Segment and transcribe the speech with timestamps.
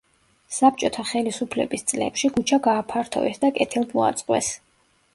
[0.53, 4.55] საბჭოთა ხელისუფლების წლებში ქუჩა გააფართოვეს და კეთილმოაწყვეს.